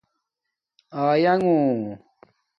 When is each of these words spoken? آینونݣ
آینونݣ 1.03 1.83